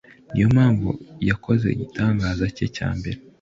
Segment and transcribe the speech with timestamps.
[0.31, 0.89] niyo mpamvu
[1.29, 3.17] yakoze igitangaza cye cya mbere.